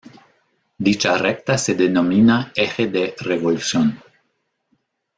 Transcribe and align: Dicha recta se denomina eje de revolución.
Dicha 0.87 1.15
recta 1.19 1.59
se 1.59 1.75
denomina 1.75 2.51
eje 2.55 2.87
de 2.87 3.13
revolución. 3.19 4.01